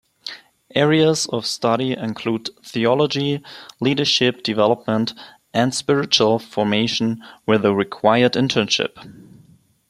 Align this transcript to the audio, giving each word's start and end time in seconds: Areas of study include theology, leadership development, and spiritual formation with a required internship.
Areas 0.73 1.27
of 1.27 1.45
study 1.45 1.91
include 1.93 2.49
theology, 2.63 3.39
leadership 3.79 4.41
development, 4.41 5.13
and 5.53 5.75
spiritual 5.75 6.39
formation 6.39 7.23
with 7.45 7.63
a 7.65 7.75
required 7.75 8.33
internship. 8.33 8.97